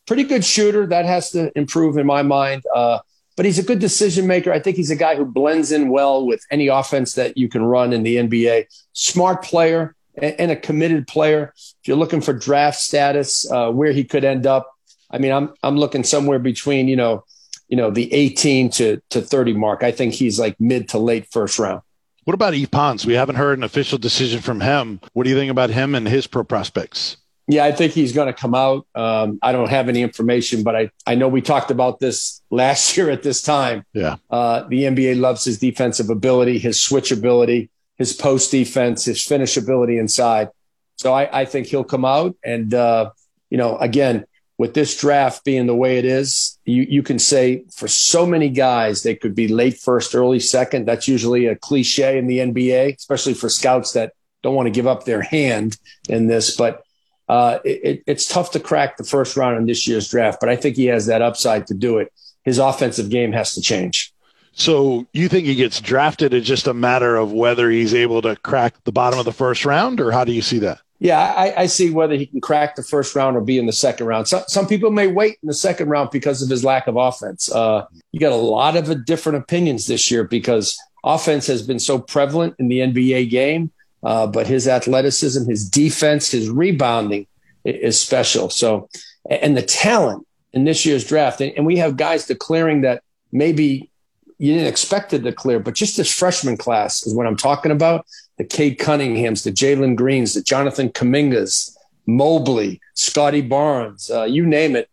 Pretty 0.06 0.24
good 0.24 0.46
shooter. 0.46 0.86
That 0.86 1.06
has 1.06 1.32
to 1.32 1.52
improve 1.58 1.98
in 1.98 2.06
my 2.06 2.22
mind. 2.22 2.64
Uh, 2.74 3.00
but 3.36 3.46
he's 3.46 3.60
a 3.60 3.64
good 3.64 3.80
decision 3.80 4.28
maker. 4.28 4.52
I 4.52 4.60
think 4.60 4.78
he's 4.78 4.92
a 4.92 4.96
guy 4.96 5.16
who 5.16 5.26
blends 5.26 5.72
in 5.72 5.90
well 5.90 6.26
with 6.26 6.44
any 6.52 6.68
offense 6.68 7.14
that 7.16 7.38
you 7.38 7.50
can 7.50 7.64
run 7.64 7.94
in 7.94 8.04
the 8.04 8.18
NBA. 8.18 8.66
Smart 8.94 9.44
player 9.44 9.96
and 10.22 10.52
a 10.52 10.56
committed 10.56 11.08
player. 11.08 11.54
If 11.56 11.88
you're 11.88 11.98
looking 11.98 12.22
for 12.22 12.34
draft 12.34 12.80
status, 12.80 13.50
uh, 13.52 13.72
where 13.72 13.92
he 13.92 14.04
could 14.04 14.24
end 14.24 14.46
up, 14.46 14.72
I 15.12 15.18
mean, 15.18 15.32
I'm 15.32 15.54
I'm 15.64 15.78
looking 15.78 16.04
somewhere 16.04 16.40
between 16.40 16.88
you 16.88 16.96
know, 16.96 17.26
you 17.68 17.78
know, 17.78 17.92
the 17.92 18.12
18 18.14 18.70
to 18.72 19.02
to 19.10 19.22
30 19.22 19.54
mark. 19.54 19.84
I 19.84 19.92
think 19.92 20.14
he's 20.14 20.40
like 20.40 20.60
mid 20.60 20.90
to 20.90 20.98
late 20.98 21.28
first 21.32 21.60
round. 21.60 21.82
What 22.24 22.34
about 22.34 22.56
Yves 22.56 22.70
Pons? 22.70 23.06
We 23.06 23.14
haven't 23.14 23.36
heard 23.36 23.60
an 23.60 23.64
official 23.64 24.00
decision 24.00 24.42
from 24.42 24.62
him. 24.62 25.00
What 25.14 25.26
do 25.26 25.30
you 25.30 25.36
think 25.36 25.52
about 25.52 25.70
him 25.70 25.94
and 25.94 26.08
his 26.08 26.26
pro 26.26 26.44
prospects? 26.44 27.18
Yeah, 27.48 27.64
I 27.64 27.72
think 27.72 27.94
he's 27.94 28.12
going 28.12 28.28
to 28.28 28.34
come 28.34 28.56
out. 28.56 28.88
Um, 28.96 29.38
I 29.42 29.52
don't 29.52 29.70
have 29.70 29.88
any 29.88 30.02
information, 30.02 30.64
but 30.64 30.76
I, 30.76 30.90
I 31.06 31.14
know 31.14 31.28
we 31.28 31.42
talked 31.42 31.70
about 31.70 32.00
this 32.00 32.42
last 32.50 32.98
year 32.98 33.10
at 33.10 33.24
this 33.24 33.42
time. 33.42 33.86
Yeah. 33.94 34.16
Uh, 34.30 34.64
the 34.68 34.84
NBA 34.84 35.20
loves 35.20 35.46
his 35.46 35.60
defensive 35.60 36.10
ability, 36.10 36.58
his 36.58 36.82
switch 36.82 37.12
ability, 37.12 37.70
his 37.98 38.14
post 38.14 38.52
defense, 38.52 39.06
his 39.06 39.24
finish 39.24 39.58
ability 39.58 39.98
inside. 40.00 40.50
So 40.98 41.14
I, 41.14 41.42
I 41.42 41.46
think 41.46 41.68
he'll 41.68 41.84
come 41.84 42.06
out. 42.06 42.36
And, 42.44 42.74
uh, 42.74 43.12
you 43.50 43.58
know, 43.58 43.78
again, 43.78 44.26
with 44.58 44.74
this 44.74 45.00
draft 45.00 45.44
being 45.44 45.68
the 45.68 45.76
way 45.76 45.98
it 45.98 46.06
is, 46.06 46.58
you, 46.66 46.84
you 46.84 47.04
can 47.04 47.20
say 47.20 47.66
for 47.74 47.88
so 47.88 48.26
many 48.26 48.50
guys, 48.50 49.04
they 49.04 49.16
could 49.16 49.36
be 49.36 49.50
late 49.50 49.78
first, 49.78 50.16
early 50.16 50.40
second. 50.40 50.86
That's 50.86 51.08
usually 51.08 51.48
a 51.48 51.56
cliche 51.56 52.18
in 52.18 52.28
the 52.28 52.40
NBA, 52.40 52.96
especially 52.96 53.34
for 53.34 53.50
scouts 53.50 53.92
that 53.94 54.14
don't 54.44 54.56
want 54.56 54.68
to 54.68 54.72
give 54.72 54.88
up 54.88 55.04
their 55.04 55.22
hand 55.22 55.78
in 56.08 56.28
this. 56.28 56.56
But 56.56 56.85
uh, 57.28 57.60
it, 57.64 58.04
it's 58.06 58.28
tough 58.28 58.52
to 58.52 58.60
crack 58.60 58.98
the 58.98 59.04
first 59.04 59.36
round 59.36 59.58
in 59.58 59.66
this 59.66 59.88
year's 59.88 60.10
draft, 60.10 60.40
but 60.40 60.50
I 60.50 60.56
think 60.56 60.76
he 60.76 60.86
has 60.86 61.08
that 61.08 61.22
upside 61.22 61.68
to 61.68 61.74
do 61.74 61.98
it. 61.98 62.12
His 62.44 62.60
offensive 62.60 63.10
game 63.10 63.32
has 63.32 63.56
to 63.56 63.62
change. 63.62 64.14
So 64.54 65.06
you 65.12 65.28
think 65.28 65.46
he 65.48 65.56
gets 65.56 65.82
drafted? 65.82 66.34
It's 66.34 66.48
just 66.48 66.68
a 66.68 66.74
matter 66.74 67.18
of 67.18 67.34
whether 67.34 67.70
he's 67.70 67.94
able 67.94 68.22
to 68.22 68.36
crack 68.38 68.76
the 68.86 68.92
bottom 68.92 69.20
of 69.20 69.26
the 69.26 69.34
first 69.34 69.66
round, 69.66 70.00
or 70.00 70.12
how 70.12 70.24
do 70.24 70.32
you 70.32 70.42
see 70.42 70.60
that? 70.60 70.80
Yeah, 71.00 71.20
I, 71.20 71.64
I 71.64 71.66
see 71.66 71.92
whether 71.92 72.16
he 72.16 72.26
can 72.26 72.40
crack 72.40 72.78
the 72.78 72.84
first 72.84 73.16
round 73.16 73.36
or 73.36 73.42
be 73.42 73.58
in 73.60 73.66
the 73.66 73.74
second 73.74 74.08
round. 74.08 74.30
So, 74.30 74.44
some 74.48 74.66
people 74.66 74.92
may 74.92 75.08
wait 75.08 75.38
in 75.44 75.48
the 75.48 75.54
second 75.54 75.90
round 75.90 76.10
because 76.12 76.42
of 76.42 76.50
his 76.50 76.64
lack 76.64 76.88
of 76.88 76.96
offense. 76.96 77.52
Uh, 77.52 77.86
you 78.14 78.20
got 78.20 78.32
a 78.32 78.36
lot 78.36 78.78
of 78.78 79.06
different 79.06 79.40
opinions 79.40 79.88
this 79.88 80.10
year 80.10 80.24
because 80.24 80.80
offense 81.04 81.48
has 81.48 81.62
been 81.62 81.80
so 81.80 82.00
prevalent 82.00 82.56
in 82.60 82.70
the 82.70 82.80
NBA 82.80 83.30
game 83.30 83.72
uh, 84.04 84.28
but 84.28 84.48
his 84.48 84.68
athleticism, 84.68 85.50
his 85.50 85.70
defense, 85.70 86.32
his 86.32 86.50
rebounding 86.50 87.28
is 87.64 88.00
special. 88.00 88.50
So, 88.50 88.90
and 89.30 89.58
the 89.58 89.62
talent 89.62 90.26
in 90.54 90.64
this 90.64 90.86
year's 90.86 91.06
draft, 91.06 91.42
and 91.42 91.66
we 91.66 91.78
have 91.78 91.98
guys 91.98 92.28
declaring 92.28 92.82
that 92.82 93.04
maybe 93.32 93.90
you 94.38 94.54
didn't 94.54 94.68
expect 94.68 95.14
it 95.14 95.20
to 95.20 95.24
declare, 95.24 95.60
but 95.60 95.74
just 95.74 95.98
this 95.98 96.14
freshman 96.14 96.58
class 96.58 97.06
is 97.06 97.16
what 97.16 97.26
I'm 97.26 97.38
talking 97.38 97.72
about. 97.72 98.06
The 98.38 98.44
Cade 98.44 98.80
Cunninghams, 98.80 99.44
the 99.44 99.52
Jalen 99.52 99.96
Greens, 99.96 100.34
the 100.34 100.42
Jonathan 100.42 100.90
Kumingas, 100.90 101.76
Mobley, 102.06 102.82
Scotty 102.94 103.42
Barnes, 103.42 104.12
uh, 104.12 104.24
you 104.24 104.46
name 104.46 104.76
it. 104.76 104.90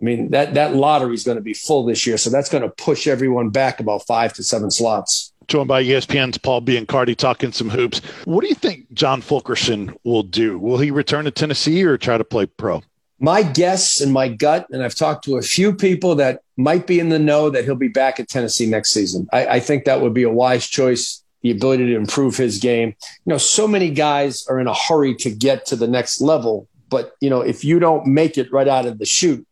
I 0.00 0.04
mean, 0.04 0.30
that, 0.30 0.54
that 0.54 0.74
lottery 0.74 1.14
is 1.14 1.24
going 1.24 1.36
to 1.36 1.42
be 1.42 1.54
full 1.54 1.84
this 1.84 2.06
year. 2.06 2.18
So 2.18 2.28
that's 2.28 2.48
going 2.48 2.62
to 2.62 2.68
push 2.70 3.06
everyone 3.06 3.50
back 3.50 3.80
about 3.80 4.04
five 4.06 4.32
to 4.34 4.42
seven 4.42 4.70
slots 4.70 5.31
joined 5.48 5.68
by 5.68 5.82
ESPN's 5.82 6.38
Paul 6.38 6.62
Biancardi 6.62 7.16
talking 7.16 7.52
some 7.52 7.70
hoops. 7.70 8.00
What 8.24 8.42
do 8.42 8.48
you 8.48 8.54
think 8.54 8.92
John 8.92 9.20
Fulkerson 9.20 9.94
will 10.04 10.22
do? 10.22 10.58
Will 10.58 10.78
he 10.78 10.90
return 10.90 11.24
to 11.24 11.30
Tennessee 11.30 11.84
or 11.84 11.98
try 11.98 12.18
to 12.18 12.24
play 12.24 12.46
pro? 12.46 12.82
My 13.18 13.42
guess 13.42 14.00
and 14.00 14.12
my 14.12 14.28
gut, 14.28 14.66
and 14.70 14.82
I've 14.82 14.96
talked 14.96 15.24
to 15.26 15.36
a 15.36 15.42
few 15.42 15.74
people 15.74 16.16
that 16.16 16.42
might 16.56 16.86
be 16.86 16.98
in 16.98 17.08
the 17.08 17.20
know 17.20 17.50
that 17.50 17.64
he'll 17.64 17.76
be 17.76 17.88
back 17.88 18.18
at 18.18 18.28
Tennessee 18.28 18.66
next 18.66 18.90
season. 18.90 19.28
I, 19.32 19.46
I 19.46 19.60
think 19.60 19.84
that 19.84 20.00
would 20.00 20.14
be 20.14 20.24
a 20.24 20.30
wise 20.30 20.66
choice. 20.66 21.22
The 21.42 21.50
ability 21.50 21.86
to 21.86 21.96
improve 21.96 22.36
his 22.36 22.58
game. 22.58 22.94
You 23.24 23.32
know, 23.32 23.38
so 23.38 23.66
many 23.66 23.90
guys 23.90 24.46
are 24.46 24.60
in 24.60 24.68
a 24.68 24.74
hurry 24.74 25.16
to 25.16 25.30
get 25.30 25.66
to 25.66 25.76
the 25.76 25.88
next 25.88 26.20
level, 26.20 26.68
but 26.88 27.16
you 27.20 27.30
know, 27.30 27.40
if 27.40 27.64
you 27.64 27.80
don't 27.80 28.06
make 28.06 28.38
it 28.38 28.52
right 28.52 28.68
out 28.68 28.86
of 28.86 29.00
the 29.00 29.06
chute, 29.06 29.44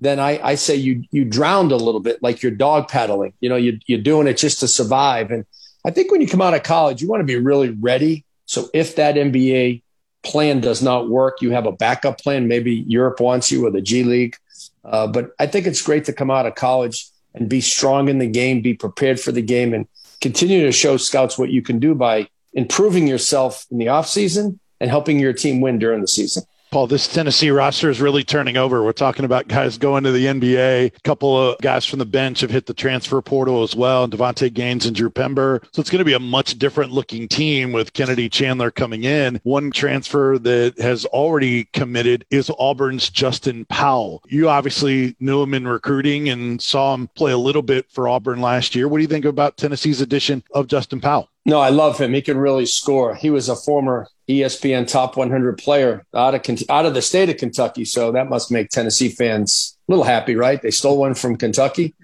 then 0.00 0.20
I, 0.20 0.40
I 0.42 0.54
say 0.56 0.76
you 0.76 1.04
you 1.10 1.24
drowned 1.24 1.72
a 1.72 1.76
little 1.76 2.00
bit 2.00 2.22
like 2.22 2.42
you're 2.42 2.52
dog 2.52 2.88
paddling. 2.88 3.32
You 3.40 3.48
know, 3.48 3.56
you, 3.56 3.78
you're 3.86 4.00
doing 4.00 4.26
it 4.26 4.36
just 4.36 4.60
to 4.60 4.68
survive. 4.68 5.30
And 5.30 5.46
I 5.84 5.90
think 5.90 6.10
when 6.10 6.20
you 6.20 6.28
come 6.28 6.42
out 6.42 6.54
of 6.54 6.62
college, 6.62 7.00
you 7.00 7.08
want 7.08 7.20
to 7.20 7.24
be 7.24 7.36
really 7.36 7.70
ready. 7.70 8.24
So 8.44 8.68
if 8.74 8.96
that 8.96 9.14
NBA 9.14 9.82
plan 10.22 10.60
does 10.60 10.82
not 10.82 11.08
work, 11.08 11.40
you 11.40 11.50
have 11.52 11.66
a 11.66 11.72
backup 11.72 12.20
plan. 12.20 12.48
Maybe 12.48 12.84
Europe 12.86 13.20
wants 13.20 13.50
you 13.50 13.66
or 13.66 13.70
the 13.70 13.80
G 13.80 14.02
League. 14.02 14.36
Uh, 14.84 15.06
but 15.06 15.30
I 15.38 15.46
think 15.46 15.66
it's 15.66 15.82
great 15.82 16.04
to 16.06 16.12
come 16.12 16.30
out 16.30 16.46
of 16.46 16.54
college 16.54 17.08
and 17.34 17.48
be 17.48 17.60
strong 17.60 18.08
in 18.08 18.18
the 18.18 18.26
game, 18.26 18.60
be 18.60 18.74
prepared 18.74 19.20
for 19.20 19.32
the 19.32 19.42
game, 19.42 19.74
and 19.74 19.86
continue 20.20 20.64
to 20.64 20.72
show 20.72 20.96
scouts 20.96 21.38
what 21.38 21.50
you 21.50 21.62
can 21.62 21.78
do 21.78 21.94
by 21.94 22.28
improving 22.52 23.06
yourself 23.06 23.66
in 23.70 23.78
the 23.78 23.86
offseason 23.86 24.58
and 24.80 24.90
helping 24.90 25.18
your 25.18 25.32
team 25.32 25.60
win 25.60 25.78
during 25.78 26.00
the 26.00 26.08
season. 26.08 26.42
Paul, 26.76 26.86
this 26.86 27.08
Tennessee 27.08 27.48
roster 27.48 27.88
is 27.88 28.02
really 28.02 28.22
turning 28.22 28.58
over. 28.58 28.84
We're 28.84 28.92
talking 28.92 29.24
about 29.24 29.48
guys 29.48 29.78
going 29.78 30.04
to 30.04 30.12
the 30.12 30.26
NBA. 30.26 30.94
A 30.94 31.00
couple 31.04 31.34
of 31.34 31.58
guys 31.62 31.86
from 31.86 32.00
the 32.00 32.04
bench 32.04 32.40
have 32.40 32.50
hit 32.50 32.66
the 32.66 32.74
transfer 32.74 33.22
portal 33.22 33.62
as 33.62 33.74
well, 33.74 34.04
and 34.04 34.12
Davonte 34.12 34.52
Gaines 34.52 34.84
and 34.84 34.94
Drew 34.94 35.08
Pember. 35.08 35.62
So 35.72 35.80
it's 35.80 35.88
going 35.88 36.00
to 36.00 36.04
be 36.04 36.12
a 36.12 36.18
much 36.18 36.58
different 36.58 36.92
looking 36.92 37.28
team 37.28 37.72
with 37.72 37.94
Kennedy 37.94 38.28
Chandler 38.28 38.70
coming 38.70 39.04
in. 39.04 39.40
One 39.42 39.70
transfer 39.70 40.38
that 40.40 40.78
has 40.78 41.06
already 41.06 41.64
committed 41.72 42.26
is 42.30 42.50
Auburn's 42.58 43.08
Justin 43.08 43.64
Powell. 43.70 44.22
You 44.28 44.50
obviously 44.50 45.16
knew 45.18 45.42
him 45.42 45.54
in 45.54 45.66
recruiting 45.66 46.28
and 46.28 46.60
saw 46.60 46.92
him 46.92 47.08
play 47.14 47.32
a 47.32 47.38
little 47.38 47.62
bit 47.62 47.90
for 47.90 48.06
Auburn 48.06 48.42
last 48.42 48.74
year. 48.74 48.86
What 48.86 48.98
do 48.98 49.02
you 49.02 49.08
think 49.08 49.24
about 49.24 49.56
Tennessee's 49.56 50.02
addition 50.02 50.44
of 50.52 50.66
Justin 50.66 51.00
Powell? 51.00 51.30
No, 51.46 51.60
I 51.60 51.68
love 51.68 51.96
him. 52.00 52.12
He 52.12 52.22
can 52.22 52.38
really 52.38 52.66
score. 52.66 53.14
He 53.14 53.30
was 53.30 53.48
a 53.48 53.54
former 53.54 54.08
ESPN 54.28 54.88
top 54.88 55.16
100 55.16 55.58
player 55.58 56.04
out 56.12 56.34
of 56.34 56.62
out 56.68 56.86
of 56.86 56.94
the 56.94 57.00
state 57.00 57.30
of 57.30 57.36
Kentucky, 57.36 57.84
so 57.84 58.10
that 58.10 58.28
must 58.28 58.50
make 58.50 58.68
Tennessee 58.68 59.08
fans 59.08 59.78
a 59.88 59.92
little 59.92 60.04
happy, 60.04 60.34
right? 60.34 60.60
They 60.60 60.72
stole 60.72 60.98
one 60.98 61.14
from 61.14 61.36
Kentucky, 61.36 61.94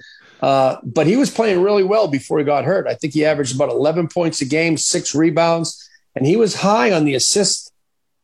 uh, 0.42 0.76
but 0.84 1.08
he 1.08 1.16
was 1.16 1.28
playing 1.28 1.60
really 1.60 1.82
well 1.82 2.06
before 2.06 2.38
he 2.38 2.44
got 2.44 2.64
hurt. 2.64 2.86
I 2.86 2.94
think 2.94 3.14
he 3.14 3.24
averaged 3.24 3.56
about 3.56 3.70
11 3.70 4.06
points 4.06 4.40
a 4.42 4.44
game, 4.44 4.78
six 4.78 5.12
rebounds, 5.12 5.90
and 6.14 6.24
he 6.24 6.36
was 6.36 6.54
high 6.54 6.92
on 6.92 7.04
the 7.04 7.16
assist 7.16 7.72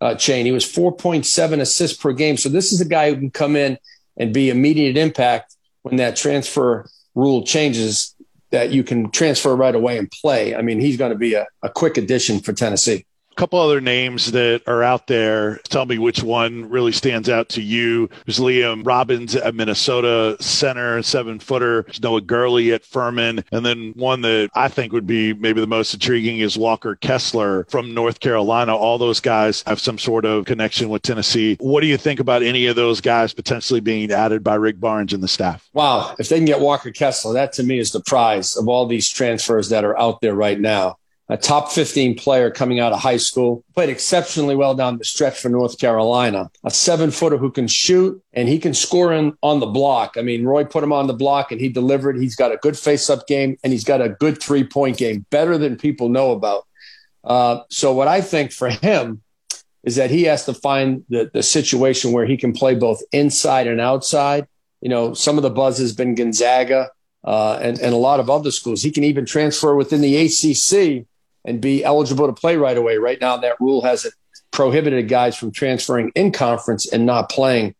uh, 0.01 0.15
chain. 0.15 0.47
He 0.47 0.53
was 0.53 0.65
4.7 0.65 1.61
assists 1.61 1.97
per 1.97 2.13
game. 2.13 2.37
So 2.37 2.49
this 2.49 2.73
is 2.73 2.81
a 2.81 2.89
guy 2.89 3.11
who 3.11 3.17
can 3.17 3.33
come 3.33 3.57
in 3.57 3.77
and 4.17 4.33
be 4.33 4.51
immediate 4.51 4.97
impact 4.97 5.57
when 5.83 5.97
that 5.97 6.15
transfer 6.15 6.89
rule 7.17 7.45
changes 7.45 8.15
that 8.51 8.71
you 8.71 8.83
can 8.83 9.11
transfer 9.11 9.55
right 9.55 9.75
away 9.75 9.99
and 9.99 10.11
play. 10.11 10.55
I 10.55 10.63
mean, 10.63 10.81
he's 10.81 10.97
going 10.97 11.13
to 11.13 11.19
be 11.19 11.35
a, 11.35 11.47
a 11.63 11.69
quick 11.69 11.97
addition 11.97 12.41
for 12.41 12.53
Tennessee 12.53 13.05
couple 13.39 13.61
other 13.61 13.81
names 13.81 14.33
that 14.33 14.63
are 14.67 14.83
out 14.83 15.07
there. 15.07 15.59
Tell 15.69 15.87
me 15.87 15.97
which 15.97 16.25
one 16.25 16.69
really 16.69 16.91
stands 16.91 17.29
out 17.29 17.49
to 17.51 17.63
you. 17.63 18.11
There's 18.27 18.41
Liam 18.41 18.85
Robbins 18.85 19.37
at 19.37 19.55
Minnesota 19.55 20.37
center, 20.41 21.01
seven 21.05 21.39
footer. 21.39 21.83
There's 21.85 22.03
Noah 22.03 22.21
Gurley 22.21 22.73
at 22.73 22.85
Furman. 22.85 23.45
And 23.53 23.65
then 23.65 23.93
one 23.95 24.23
that 24.23 24.51
I 24.57 24.67
think 24.67 24.93
would 24.93 25.07
be 25.07 25.35
maybe 25.35 25.61
the 25.61 25.69
most 25.69 25.95
intriguing 25.95 26.41
is 26.41 26.59
Walker 26.59 26.97
Kessler 26.97 27.65
from 27.71 27.95
North 27.95 28.19
Carolina. 28.19 28.75
All 28.75 28.99
those 28.99 29.21
guys 29.21 29.63
have 29.69 29.79
some 29.79 29.99
sort 29.99 30.25
of 30.25 30.45
connection 30.45 30.89
with 30.89 31.03
Tennessee. 31.03 31.57
What 31.61 31.83
do 31.83 31.87
you 31.87 31.97
think 31.97 32.19
about 32.19 32.43
any 32.43 32.67
of 32.67 32.75
those 32.75 33.01
guys 33.01 33.33
potentially 33.33 33.79
being 33.79 34.11
added 34.11 34.43
by 34.43 34.57
Rick 34.57 34.81
Barnes 34.81 35.13
and 35.13 35.23
the 35.23 35.29
staff? 35.29 35.69
Wow. 35.73 36.17
If 36.19 36.29
they 36.29 36.39
can 36.39 36.45
get 36.45 36.59
Walker 36.59 36.91
Kessler, 36.91 37.35
that 37.35 37.53
to 37.53 37.63
me 37.63 37.79
is 37.79 37.93
the 37.93 38.01
prize 38.01 38.57
of 38.57 38.67
all 38.67 38.87
these 38.87 39.09
transfers 39.09 39.69
that 39.69 39.85
are 39.85 39.97
out 39.97 40.21
there 40.23 40.35
right 40.35 40.59
now 40.59 40.97
a 41.31 41.37
top 41.37 41.71
15 41.71 42.17
player 42.17 42.51
coming 42.51 42.81
out 42.81 42.93
of 42.93 43.01
high 43.01 43.19
school, 43.19 43.63
played 43.75 43.91
exceptionally 43.91 44.57
well 44.57 44.75
down 44.75 44.97
the 44.97 45.05
stretch 45.05 45.39
for 45.39 45.51
North 45.51 45.79
Carolina. 45.79 46.51
A 46.65 46.71
seven 46.71 47.11
footer 47.11 47.37
who 47.37 47.51
can 47.51 47.69
shoot 47.69 48.21
and 48.33 48.49
he 48.49 48.59
can 48.59 48.73
score 48.73 49.13
in 49.13 49.37
on 49.43 49.61
the 49.61 49.67
block. 49.67 50.15
I 50.17 50.23
mean, 50.23 50.47
Roy 50.47 50.65
put 50.65 50.83
him 50.83 50.93
on 50.93 51.07
the 51.07 51.13
block 51.13 51.53
and 51.53 51.61
he 51.61 51.69
delivered. 51.69 52.17
He's 52.17 52.37
got 52.37 52.53
a 52.53 52.57
good 52.57 52.79
face 52.79 53.11
up 53.11 53.27
game 53.27 53.59
and 53.63 53.73
he's 53.73 53.85
got 53.85 54.01
a 54.01 54.09
good 54.09 54.41
three 54.41 54.65
point 54.65 54.97
game, 54.97 55.27
better 55.31 55.59
than 55.59 55.77
people 55.77 56.09
know 56.09 56.33
about. 56.33 56.67
Uh, 57.25 57.61
so, 57.69 57.93
what 57.93 58.09
I 58.09 58.23
think 58.23 58.51
for 58.51 58.71
him 58.71 59.21
is 59.85 59.97
that 59.97 60.11
he 60.11 60.25
has 60.25 60.47
to 60.47 60.55
find 60.55 61.05
the, 61.11 61.31
the 61.33 61.43
situation 61.43 62.13
where 62.13 62.25
he 62.25 62.39
can 62.39 62.53
play 62.53 62.75
both 62.75 63.03
inside 63.13 63.67
and 63.67 63.81
outside. 63.81 64.47
You 64.81 64.89
know, 64.89 65.13
some 65.13 65.37
of 65.37 65.43
the 65.43 65.51
buzz 65.51 65.79
has 65.79 65.93
been 65.93 66.15
Gonzaga. 66.15 66.91
Uh, 67.25 67.59
and, 67.61 67.81
and 67.81 67.93
a 67.93 67.97
lot 67.97 68.21
of 68.21 68.31
other 68.31 68.51
schools. 68.51 68.81
He 68.81 68.93
can 68.93 69.03
even 69.03 69.27
transfer 69.27 69.75
within 69.75 70.01
the 70.01 70.17
ACC 70.17 71.05
and 71.45 71.61
be 71.61 71.85
eligible 71.85 72.27
to 72.27 72.33
play 72.33 72.57
right 72.57 72.77
away. 72.77 72.99
Right 72.99 73.21
now, 73.21 73.37
that 73.39 73.61
rule 73.61 73.83
hasn't 73.83 74.15
prohibited 74.51 75.09
guys 75.09 75.37
from 75.37 75.53
transferring 75.53 76.11
in 76.15 76.33
conference 76.33 76.91
and 76.93 77.07
not 77.07 77.29
playing. 77.29 77.75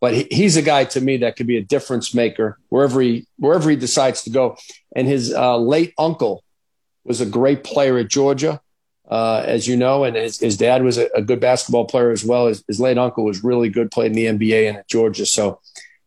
But 0.00 0.14
he, 0.14 0.26
he's 0.30 0.56
a 0.56 0.62
guy 0.62 0.84
to 0.86 1.00
me 1.00 1.18
that 1.18 1.36
could 1.36 1.46
be 1.46 1.56
a 1.56 1.62
difference 1.62 2.14
maker 2.14 2.58
wherever 2.68 3.00
he 3.00 3.26
wherever 3.38 3.70
he 3.70 3.76
decides 3.76 4.22
to 4.22 4.30
go. 4.30 4.56
And 4.96 5.06
his 5.06 5.32
uh, 5.32 5.56
late 5.58 5.94
uncle 5.96 6.42
was 7.04 7.20
a 7.20 7.26
great 7.26 7.64
player 7.64 7.98
at 7.98 8.08
Georgia, 8.08 8.60
uh, 9.08 9.42
as 9.46 9.68
you 9.68 9.76
know, 9.76 10.04
and 10.04 10.16
his, 10.16 10.38
his 10.38 10.56
dad 10.56 10.82
was 10.82 10.98
a, 10.98 11.08
a, 11.14 11.22
good 11.22 11.40
basketball 11.40 11.84
player 11.84 12.10
as 12.10 12.24
well. 12.24 12.46
His, 12.46 12.64
his 12.66 12.80
late 12.80 12.98
uncle 12.98 13.24
was 13.24 13.42
really 13.42 13.68
good, 13.68 13.90
played 13.90 14.16
in 14.16 14.38
the 14.38 14.46
NBA 14.46 14.68
and 14.68 14.78
at 14.78 14.88
Georgia. 14.88 15.26
So 15.26 15.60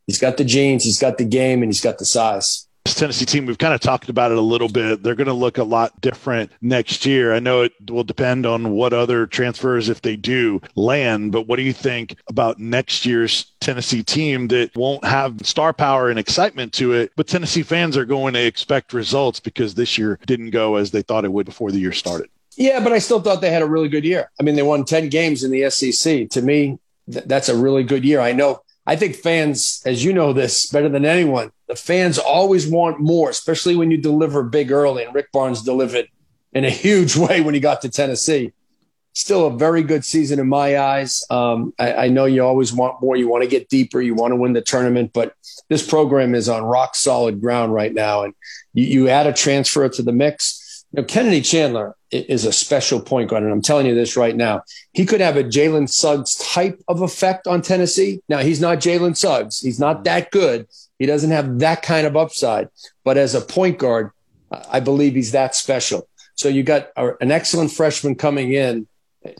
he's 0.08 0.20
got 0.20 0.38
the 0.38 0.46
genes, 0.46 0.84
he's 0.84 1.00
got 1.00 1.18
the 1.18 1.26
game, 1.26 1.62
and 1.62 1.72
he's 1.72 1.82
got 1.82 1.98
the 1.98 2.06
size. 2.06 2.65
This 2.86 2.94
Tennessee 2.94 3.26
team, 3.26 3.48
we've 3.48 3.58
kind 3.58 3.74
of 3.74 3.82
talked 3.82 4.10
about 4.10 4.32
it 4.32 4.38
a 4.38 4.42
little 4.42 4.70
bit. 4.70 5.02
They're 5.02 5.16
going 5.16 5.26
to 5.26 5.34
look 5.34 5.58
a 5.58 5.64
lot 5.64 6.00
different 6.02 6.52
next 6.62 7.04
year. 7.04 7.34
I 7.34 7.40
know 7.40 7.64
it 7.64 7.74
will 7.90 8.04
depend 8.04 8.46
on 8.46 8.74
what 8.74 8.94
other 8.94 9.26
transfers, 9.26 9.90
if 9.90 10.04
they 10.04 10.16
do, 10.16 10.62
land. 10.76 11.32
But 11.32 11.48
what 11.48 11.56
do 11.56 11.64
you 11.64 11.74
think 11.74 12.16
about 12.30 12.60
next 12.60 13.04
year's 13.04 13.54
Tennessee 13.60 14.04
team 14.04 14.50
that 14.50 14.76
won't 14.76 15.04
have 15.04 15.36
star 15.42 15.74
power 15.74 16.12
and 16.12 16.20
excitement 16.20 16.74
to 16.74 16.94
it? 16.94 17.12
But 17.16 17.28
Tennessee 17.28 17.64
fans 17.64 17.98
are 17.98 18.06
going 18.06 18.36
to 18.36 18.46
expect 18.46 18.94
results 18.94 19.40
because 19.40 19.74
this 19.74 19.98
year 19.98 20.20
didn't 20.28 20.52
go 20.52 20.76
as 20.76 20.92
they 20.92 21.02
thought 21.02 21.26
it 21.26 21.34
would 21.34 21.48
before 21.48 21.72
the 21.72 21.80
year 21.80 21.92
started. 21.92 22.30
Yeah, 22.56 22.84
but 22.84 22.94
I 22.94 23.00
still 23.00 23.20
thought 23.20 23.42
they 23.42 23.50
had 23.50 23.64
a 23.64 23.68
really 23.68 23.90
good 23.90 24.06
year. 24.06 24.30
I 24.40 24.44
mean, 24.44 24.56
they 24.56 24.62
won 24.62 24.86
10 24.86 25.10
games 25.10 25.44
in 25.44 25.50
the 25.50 25.72
SEC. 25.72 26.30
To 26.30 26.42
me, 26.44 26.78
th- 27.12 27.26
that's 27.26 27.50
a 27.50 27.58
really 27.58 27.84
good 27.84 28.06
year. 28.06 28.20
I 28.20 28.32
know 28.32 28.62
I 28.88 28.96
think 28.96 29.16
fans, 29.16 29.82
as 29.86 30.04
you 30.04 30.14
know 30.14 30.34
this 30.34 30.68
better 30.68 30.90
than 30.90 31.06
anyone, 31.06 31.52
the 31.68 31.76
fans 31.76 32.20
always 32.20 32.68
want 32.68 33.00
more, 33.00 33.30
especially 33.30 33.76
when 33.76 33.90
you 33.90 33.98
deliver 33.98 34.44
big 34.44 34.72
early. 34.72 35.04
And 35.04 35.16
Rick 35.16 35.32
Barnes 35.32 35.64
delivered 35.64 36.08
in 36.54 36.66
a 36.66 36.70
huge 36.86 37.16
way 37.16 37.42
when 37.42 37.54
he 37.54 37.60
got 37.60 37.82
to 37.82 37.90
Tennessee. 37.90 38.54
Still 39.14 39.48
a 39.48 39.58
very 39.58 39.82
good 39.82 40.04
season 40.04 40.40
in 40.40 40.48
my 40.48 40.78
eyes. 40.78 41.26
Um, 41.30 41.74
I, 41.80 41.94
I, 41.94 42.08
know 42.10 42.26
you 42.26 42.44
always 42.44 42.74
want 42.74 43.02
more. 43.02 43.16
You 43.16 43.30
want 43.30 43.44
to 43.44 43.50
get 43.50 43.70
deeper. 43.70 44.02
You 44.02 44.14
want 44.14 44.32
to 44.32 44.36
win 44.36 44.52
the 44.52 44.62
tournament, 44.62 45.12
but 45.14 45.34
this 45.70 45.88
program 45.88 46.36
is 46.36 46.50
on 46.50 46.64
rock 46.64 46.96
solid 46.96 47.40
ground 47.40 47.74
right 47.74 47.94
now. 47.94 48.24
And 48.24 48.34
you, 48.74 48.86
you 48.86 49.10
add 49.10 49.26
a 49.26 49.32
transfer 49.32 49.88
to 49.88 50.04
the 50.04 50.12
mix 50.12 50.65
Kennedy 51.04 51.42
Chandler 51.42 51.96
is 52.12 52.46
a 52.46 52.54
special 52.54 53.00
point 53.00 53.30
guard, 53.30 53.44
and 53.44 53.52
I'm 53.52 53.62
telling 53.62 53.86
you 53.86 53.96
this 53.96 54.16
right 54.16 54.36
now. 54.36 54.64
He 54.94 55.06
could 55.06 55.22
have 55.22 55.36
a 55.36 55.44
Jalen 55.44 55.90
Suggs 55.90 56.36
type 56.36 56.82
of 56.88 57.02
effect 57.02 57.48
on 57.48 57.62
Tennessee. 57.62 58.22
Now, 58.30 58.40
he's 58.40 58.62
not 58.62 58.80
Jalen 58.80 59.18
Suggs. 59.18 59.60
He's 59.60 59.80
not 59.80 60.04
that 60.06 60.32
good. 60.32 60.68
He 61.00 61.06
doesn't 61.06 61.32
have 61.32 61.60
that 61.60 61.82
kind 61.82 62.08
of 62.08 62.16
upside. 62.16 62.70
But 63.04 63.18
as 63.18 63.36
a 63.36 63.42
point 63.42 63.80
guard, 63.80 64.12
I 64.70 64.80
believe 64.80 65.16
he's 65.16 65.32
that 65.32 65.56
special. 65.56 66.08
So 66.36 66.48
you 66.48 66.64
got 66.64 66.90
an 66.96 67.32
excellent 67.32 67.72
freshman 67.72 68.16
coming 68.16 68.54
in 68.54 68.88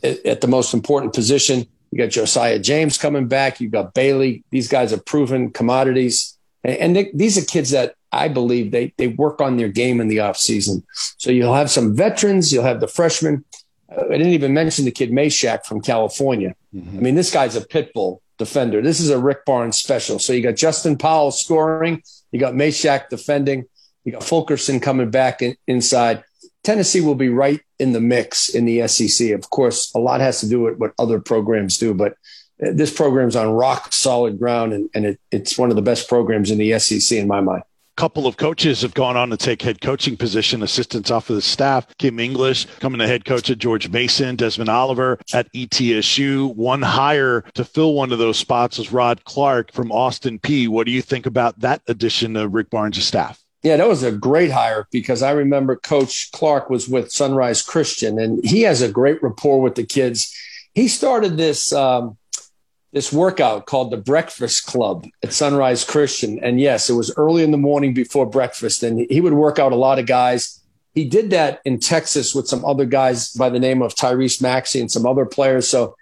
at 0.02 0.40
the 0.40 0.48
most 0.48 0.74
important 0.74 1.14
position. 1.14 1.66
You 1.90 1.98
got 1.98 2.10
Josiah 2.10 2.58
James 2.58 2.98
coming 2.98 3.28
back. 3.28 3.60
You 3.60 3.68
got 3.68 3.94
Bailey. 3.94 4.44
These 4.50 4.68
guys 4.68 4.92
are 4.92 5.00
proven 5.00 5.50
commodities. 5.50 6.36
And 6.64 6.96
they, 6.96 7.10
these 7.14 7.38
are 7.38 7.44
kids 7.44 7.70
that 7.70 7.94
I 8.16 8.28
believe 8.28 8.70
they 8.70 8.92
they 8.96 9.08
work 9.08 9.40
on 9.40 9.56
their 9.56 9.68
game 9.68 10.00
in 10.00 10.08
the 10.08 10.18
offseason. 10.18 10.82
So 11.18 11.30
you'll 11.30 11.54
have 11.54 11.70
some 11.70 11.94
veterans, 11.94 12.52
you'll 12.52 12.64
have 12.64 12.80
the 12.80 12.88
freshmen. 12.88 13.44
Uh, 13.90 14.06
I 14.06 14.18
didn't 14.18 14.32
even 14.32 14.54
mention 14.54 14.84
the 14.84 14.90
kid 14.90 15.10
Mashack 15.10 15.64
from 15.64 15.80
California. 15.80 16.54
Mm-hmm. 16.74 16.98
I 16.98 17.00
mean, 17.00 17.14
this 17.14 17.32
guy's 17.32 17.56
a 17.56 17.64
pit 17.64 17.92
bull 17.94 18.22
defender. 18.38 18.82
This 18.82 19.00
is 19.00 19.10
a 19.10 19.18
Rick 19.18 19.44
Barnes 19.44 19.78
special. 19.78 20.18
So 20.18 20.32
you 20.32 20.42
got 20.42 20.56
Justin 20.56 20.96
Powell 20.98 21.30
scoring, 21.30 22.02
you 22.32 22.40
got 22.40 22.54
Mashack 22.54 23.08
defending, 23.08 23.64
you 24.04 24.12
got 24.12 24.24
Fulkerson 24.24 24.80
coming 24.80 25.10
back 25.10 25.42
in, 25.42 25.56
inside. 25.66 26.22
Tennessee 26.64 27.00
will 27.00 27.14
be 27.14 27.28
right 27.28 27.60
in 27.78 27.92
the 27.92 28.00
mix 28.00 28.48
in 28.48 28.64
the 28.64 28.86
SEC. 28.88 29.30
Of 29.30 29.50
course, 29.50 29.92
a 29.94 29.98
lot 29.98 30.20
has 30.20 30.40
to 30.40 30.48
do 30.48 30.60
with 30.62 30.78
what 30.78 30.92
other 30.98 31.20
programs 31.20 31.78
do, 31.78 31.94
but 31.94 32.16
this 32.58 32.92
program's 32.92 33.36
on 33.36 33.50
rock 33.50 33.92
solid 33.92 34.38
ground, 34.38 34.72
and, 34.72 34.90
and 34.94 35.04
it, 35.06 35.20
it's 35.30 35.58
one 35.58 35.70
of 35.70 35.76
the 35.76 35.82
best 35.82 36.08
programs 36.08 36.50
in 36.50 36.58
the 36.58 36.78
SEC 36.78 37.16
in 37.16 37.28
my 37.28 37.40
mind 37.40 37.62
couple 37.96 38.26
of 38.26 38.36
coaches 38.36 38.82
have 38.82 38.94
gone 38.94 39.16
on 39.16 39.30
to 39.30 39.36
take 39.36 39.62
head 39.62 39.80
coaching 39.80 40.16
position, 40.16 40.62
assistants 40.62 41.10
off 41.10 41.30
of 41.30 41.36
the 41.36 41.42
staff. 41.42 41.86
Kim 41.98 42.20
English 42.20 42.66
coming 42.80 42.98
to 42.98 43.06
head 43.06 43.24
coach 43.24 43.50
at 43.50 43.58
George 43.58 43.88
Mason, 43.88 44.36
Desmond 44.36 44.68
Oliver 44.68 45.18
at 45.32 45.52
ETSU. 45.52 46.54
One 46.54 46.82
hire 46.82 47.42
to 47.54 47.64
fill 47.64 47.94
one 47.94 48.12
of 48.12 48.18
those 48.18 48.38
spots 48.38 48.78
was 48.78 48.92
Rod 48.92 49.24
Clark 49.24 49.72
from 49.72 49.90
Austin 49.90 50.38
Peay. 50.38 50.68
What 50.68 50.86
do 50.86 50.92
you 50.92 51.02
think 51.02 51.26
about 51.26 51.58
that 51.60 51.82
addition 51.88 52.36
of 52.36 52.54
Rick 52.54 52.70
Barnes' 52.70 53.04
staff? 53.04 53.42
Yeah, 53.62 53.78
that 53.78 53.88
was 53.88 54.02
a 54.02 54.12
great 54.12 54.50
hire 54.50 54.86
because 54.92 55.22
I 55.22 55.32
remember 55.32 55.76
Coach 55.76 56.30
Clark 56.32 56.70
was 56.70 56.88
with 56.88 57.10
Sunrise 57.10 57.62
Christian 57.62 58.18
and 58.18 58.44
he 58.44 58.62
has 58.62 58.82
a 58.82 58.92
great 58.92 59.22
rapport 59.22 59.60
with 59.60 59.74
the 59.74 59.84
kids. 59.84 60.32
He 60.74 60.86
started 60.86 61.36
this 61.36 61.72
um, 61.72 62.16
this 62.96 63.12
workout 63.12 63.66
called 63.66 63.90
the 63.90 63.96
Breakfast 63.98 64.64
Club 64.64 65.06
at 65.22 65.34
Sunrise 65.34 65.84
Christian. 65.84 66.42
And 66.42 66.58
yes, 66.58 66.88
it 66.88 66.94
was 66.94 67.12
early 67.18 67.42
in 67.42 67.50
the 67.50 67.58
morning 67.58 67.92
before 67.92 68.24
breakfast, 68.24 68.82
and 68.82 69.06
he 69.10 69.20
would 69.20 69.34
work 69.34 69.58
out 69.58 69.72
a 69.72 69.76
lot 69.76 69.98
of 69.98 70.06
guys. 70.06 70.62
He 70.94 71.04
did 71.04 71.28
that 71.28 71.60
in 71.66 71.78
Texas 71.78 72.34
with 72.34 72.48
some 72.48 72.64
other 72.64 72.86
guys 72.86 73.34
by 73.34 73.50
the 73.50 73.58
name 73.58 73.82
of 73.82 73.94
Tyrese 73.94 74.40
Maxey 74.40 74.80
and 74.80 74.90
some 74.90 75.04
other 75.04 75.26
players. 75.26 75.68
So 75.68 75.94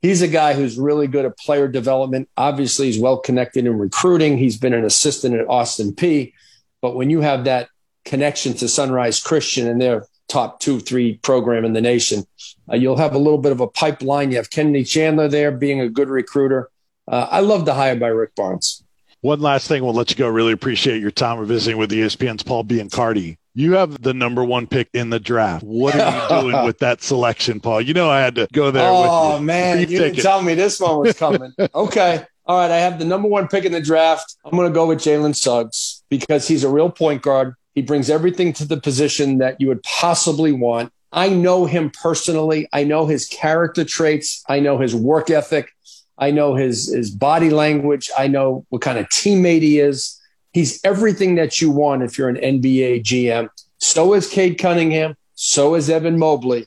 he's 0.00 0.22
a 0.22 0.26
guy 0.26 0.54
who's 0.54 0.78
really 0.78 1.06
good 1.06 1.26
at 1.26 1.36
player 1.36 1.68
development. 1.68 2.30
Obviously, 2.38 2.86
he's 2.86 2.98
well 2.98 3.18
connected 3.18 3.66
in 3.66 3.76
recruiting. 3.76 4.38
He's 4.38 4.56
been 4.56 4.72
an 4.72 4.86
assistant 4.86 5.34
at 5.34 5.50
Austin 5.50 5.92
Peay. 5.92 6.32
But 6.80 6.96
when 6.96 7.10
you 7.10 7.20
have 7.20 7.44
that 7.44 7.68
connection 8.06 8.54
to 8.54 8.68
Sunrise 8.68 9.20
Christian 9.20 9.68
and 9.68 9.82
their 9.82 10.06
top 10.28 10.60
two, 10.60 10.80
three 10.80 11.18
program 11.18 11.64
in 11.64 11.72
the 11.72 11.80
nation, 11.80 12.24
uh, 12.70 12.76
you'll 12.76 12.96
have 12.96 13.14
a 13.14 13.18
little 13.18 13.38
bit 13.38 13.52
of 13.52 13.60
a 13.60 13.66
pipeline. 13.66 14.30
You 14.30 14.36
have 14.36 14.50
Kennedy 14.50 14.84
Chandler 14.84 15.28
there 15.28 15.50
being 15.50 15.80
a 15.80 15.88
good 15.88 16.08
recruiter. 16.08 16.70
Uh, 17.06 17.26
I 17.30 17.40
love 17.40 17.64
the 17.64 17.74
hire 17.74 17.96
by 17.96 18.08
Rick 18.08 18.34
Barnes. 18.34 18.84
One 19.20 19.40
last 19.40 19.66
thing, 19.66 19.82
we'll 19.82 19.94
let 19.94 20.10
you 20.10 20.16
go. 20.16 20.28
Really 20.28 20.52
appreciate 20.52 21.00
your 21.00 21.10
time 21.10 21.44
visiting 21.44 21.76
with 21.76 21.90
the 21.90 22.02
ESPN's 22.02 22.44
Paul 22.44 22.64
Biancardi. 22.64 23.36
You 23.54 23.72
have 23.72 24.00
the 24.00 24.14
number 24.14 24.44
one 24.44 24.68
pick 24.68 24.88
in 24.94 25.10
the 25.10 25.18
draft. 25.18 25.64
What 25.64 25.96
are 25.96 26.22
you 26.22 26.42
doing 26.42 26.64
with 26.64 26.78
that 26.78 27.02
selection, 27.02 27.58
Paul? 27.58 27.80
You 27.80 27.94
know 27.94 28.08
I 28.08 28.20
had 28.20 28.36
to 28.36 28.46
go 28.52 28.70
there. 28.70 28.88
Oh 28.88 29.40
man, 29.40 29.80
you 29.80 29.86
didn't 29.86 30.22
tell 30.22 30.42
me 30.42 30.54
this 30.54 30.78
one 30.78 31.00
was 31.00 31.18
coming. 31.18 31.52
okay, 31.74 32.24
all 32.46 32.58
right. 32.58 32.70
I 32.70 32.76
have 32.76 33.00
the 33.00 33.04
number 33.04 33.26
one 33.26 33.48
pick 33.48 33.64
in 33.64 33.72
the 33.72 33.80
draft. 33.80 34.36
I'm 34.44 34.52
going 34.52 34.68
to 34.68 34.74
go 34.74 34.86
with 34.86 35.00
Jalen 35.00 35.34
Suggs 35.34 36.04
because 36.08 36.46
he's 36.46 36.62
a 36.62 36.68
real 36.68 36.88
point 36.88 37.22
guard. 37.22 37.54
He 37.78 37.82
brings 37.82 38.10
everything 38.10 38.52
to 38.54 38.64
the 38.64 38.80
position 38.80 39.38
that 39.38 39.60
you 39.60 39.68
would 39.68 39.84
possibly 39.84 40.50
want. 40.50 40.92
I 41.12 41.28
know 41.28 41.64
him 41.64 41.90
personally. 41.90 42.68
I 42.72 42.82
know 42.82 43.06
his 43.06 43.24
character 43.26 43.84
traits. 43.84 44.42
I 44.48 44.58
know 44.58 44.78
his 44.78 44.96
work 44.96 45.30
ethic. 45.30 45.70
I 46.18 46.32
know 46.32 46.56
his 46.56 46.92
his 46.92 47.12
body 47.12 47.50
language. 47.50 48.10
I 48.18 48.26
know 48.26 48.66
what 48.70 48.82
kind 48.82 48.98
of 48.98 49.06
teammate 49.10 49.62
he 49.62 49.78
is. 49.78 50.20
He's 50.52 50.80
everything 50.82 51.36
that 51.36 51.60
you 51.60 51.70
want 51.70 52.02
if 52.02 52.18
you're 52.18 52.28
an 52.28 52.34
NBA 52.34 53.04
GM. 53.04 53.48
So 53.76 54.12
is 54.12 54.28
Cade 54.28 54.58
Cunningham. 54.58 55.16
So 55.36 55.76
is 55.76 55.88
Evan 55.88 56.18
Mobley. 56.18 56.66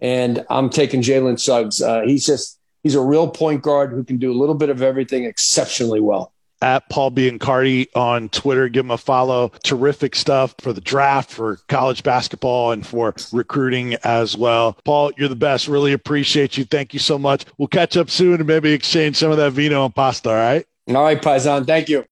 And 0.00 0.44
I'm 0.50 0.68
taking 0.68 1.00
Jalen 1.00 1.38
Suggs. 1.38 1.80
Uh, 1.80 2.00
he's 2.00 2.26
just, 2.26 2.58
he's 2.82 2.96
a 2.96 3.00
real 3.00 3.28
point 3.30 3.62
guard 3.62 3.92
who 3.92 4.02
can 4.02 4.16
do 4.16 4.32
a 4.32 4.38
little 4.40 4.56
bit 4.56 4.68
of 4.68 4.82
everything 4.82 5.26
exceptionally 5.26 6.00
well. 6.00 6.32
At 6.62 6.88
Paul 6.90 7.12
Biancardi 7.12 7.88
on 7.94 8.28
Twitter, 8.28 8.68
give 8.68 8.84
him 8.84 8.90
a 8.90 8.98
follow. 8.98 9.50
Terrific 9.64 10.14
stuff 10.14 10.54
for 10.60 10.72
the 10.72 10.80
draft, 10.80 11.30
for 11.30 11.56
college 11.68 12.02
basketball, 12.02 12.72
and 12.72 12.86
for 12.86 13.14
recruiting 13.32 13.94
as 14.04 14.36
well. 14.36 14.76
Paul, 14.84 15.12
you're 15.16 15.28
the 15.28 15.36
best. 15.36 15.68
Really 15.68 15.92
appreciate 15.92 16.58
you. 16.58 16.64
Thank 16.64 16.92
you 16.92 17.00
so 17.00 17.18
much. 17.18 17.44
We'll 17.58 17.68
catch 17.68 17.96
up 17.96 18.10
soon 18.10 18.34
and 18.34 18.46
maybe 18.46 18.72
exchange 18.72 19.16
some 19.16 19.30
of 19.30 19.38
that 19.38 19.52
vino 19.52 19.84
and 19.84 19.94
pasta. 19.94 20.30
All 20.30 20.36
right. 20.36 20.66
All 20.88 21.02
right, 21.02 21.20
Paisan. 21.20 21.66
Thank 21.66 21.88
you. 21.88 22.04